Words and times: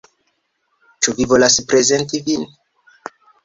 Ĉu 1.03 1.15
vi 1.21 1.29
volas 1.33 1.59
prezenti 1.69 2.25
vin? 2.33 2.51